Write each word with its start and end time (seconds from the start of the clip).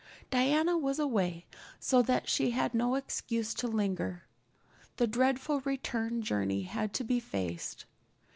Diana 0.31 0.79
was 0.79 0.97
away 0.97 1.45
so 1.79 2.01
that 2.01 2.27
she 2.27 2.49
had 2.49 2.73
no 2.73 2.95
excuse 2.95 3.53
to 3.53 3.67
linger. 3.67 4.23
The 4.97 5.05
dreadful 5.05 5.59
return 5.59 6.23
journey 6.23 6.63
had 6.63 6.91
to 6.95 7.03
be 7.03 7.19
faced. 7.19 7.85